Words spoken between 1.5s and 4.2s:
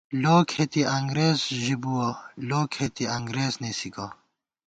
ژِبُوَہ، لو کھېتی انگرېز نېسی گہ